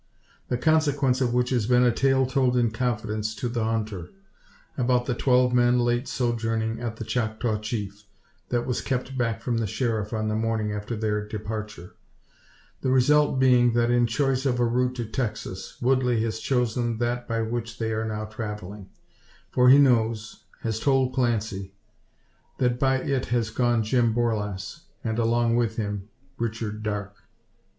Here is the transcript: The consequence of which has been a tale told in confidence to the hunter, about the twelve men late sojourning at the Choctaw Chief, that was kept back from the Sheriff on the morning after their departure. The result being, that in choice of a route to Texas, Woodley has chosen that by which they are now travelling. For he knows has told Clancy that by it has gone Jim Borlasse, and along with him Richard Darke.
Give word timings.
The 0.47 0.57
consequence 0.57 1.21
of 1.21 1.31
which 1.31 1.51
has 1.51 1.67
been 1.67 1.83
a 1.83 1.91
tale 1.91 2.25
told 2.25 2.57
in 2.57 2.71
confidence 2.71 3.35
to 3.35 3.47
the 3.47 3.63
hunter, 3.63 4.09
about 4.75 5.05
the 5.05 5.13
twelve 5.13 5.53
men 5.53 5.77
late 5.77 6.07
sojourning 6.07 6.79
at 6.79 6.95
the 6.95 7.05
Choctaw 7.05 7.59
Chief, 7.59 8.05
that 8.49 8.65
was 8.65 8.81
kept 8.81 9.15
back 9.15 9.43
from 9.43 9.57
the 9.59 9.67
Sheriff 9.67 10.11
on 10.11 10.27
the 10.27 10.33
morning 10.33 10.71
after 10.71 10.95
their 10.95 11.27
departure. 11.27 11.93
The 12.81 12.89
result 12.89 13.37
being, 13.39 13.73
that 13.73 13.91
in 13.91 14.07
choice 14.07 14.43
of 14.47 14.59
a 14.59 14.65
route 14.65 14.95
to 14.95 15.05
Texas, 15.05 15.79
Woodley 15.83 16.19
has 16.23 16.39
chosen 16.39 16.97
that 16.97 17.27
by 17.27 17.43
which 17.43 17.77
they 17.77 17.91
are 17.91 18.03
now 18.07 18.25
travelling. 18.25 18.89
For 19.51 19.69
he 19.69 19.77
knows 19.77 20.45
has 20.61 20.79
told 20.79 21.13
Clancy 21.13 21.75
that 22.57 22.79
by 22.79 22.95
it 23.03 23.25
has 23.25 23.51
gone 23.51 23.83
Jim 23.83 24.15
Borlasse, 24.15 24.81
and 25.03 25.19
along 25.19 25.57
with 25.57 25.75
him 25.75 26.09
Richard 26.39 26.81
Darke. 26.81 27.19